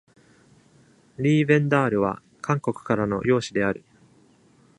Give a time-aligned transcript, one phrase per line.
[1.19, 3.85] リーヴェンダールは韓国からの養子である。